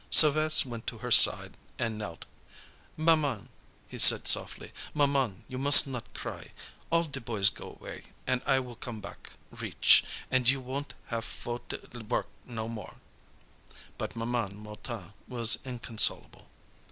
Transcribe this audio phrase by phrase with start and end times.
[0.09, 2.25] Sylves' went to her side and knelt.
[2.97, 3.49] "Maman,"
[3.87, 6.53] he said softly, "maman, you mus' not cry.
[6.89, 11.23] All de boys go 'way, an' I will come back reech, an' you won't have
[11.23, 12.95] fo' to work no mo'."
[13.99, 16.49] But Ma'am Mouton was inconsolable.